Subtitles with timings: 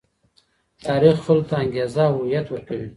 [0.85, 2.87] تاريخ خلګو ته انګېزه او هويت ورکوي.